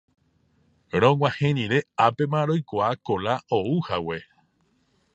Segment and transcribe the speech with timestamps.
[1.01, 4.19] Rog̃uahẽ rire ápema roikuaa Kola ouhague.